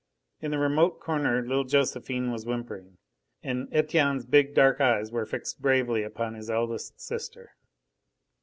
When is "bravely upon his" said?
5.61-6.49